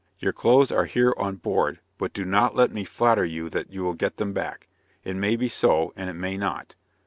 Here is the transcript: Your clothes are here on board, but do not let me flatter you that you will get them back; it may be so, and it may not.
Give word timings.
Your 0.17 0.33
clothes 0.33 0.71
are 0.71 0.85
here 0.85 1.13
on 1.15 1.35
board, 1.35 1.79
but 1.99 2.11
do 2.11 2.25
not 2.25 2.55
let 2.55 2.71
me 2.73 2.83
flatter 2.85 3.23
you 3.23 3.49
that 3.51 3.71
you 3.71 3.83
will 3.83 3.93
get 3.93 4.17
them 4.17 4.33
back; 4.33 4.67
it 5.03 5.15
may 5.15 5.35
be 5.35 5.47
so, 5.47 5.93
and 5.95 6.09
it 6.09 6.15
may 6.15 6.37
not. 6.37 6.73